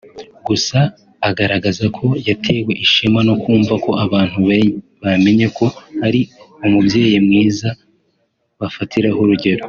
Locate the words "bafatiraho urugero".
8.59-9.59